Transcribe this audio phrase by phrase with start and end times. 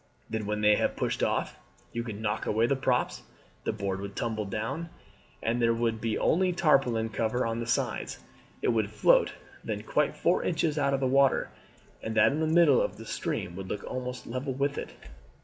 [0.31, 1.59] Then when they have pushed off
[1.93, 3.21] you could knock away the props,
[3.65, 4.89] the board would tumble down,
[5.43, 8.17] and there would be only the tarpaulin cover on the sides.
[8.63, 9.33] It would float
[9.63, 11.51] then quite four inches out of the water,
[12.01, 14.89] and that in the middle of the stream would look almost level with it."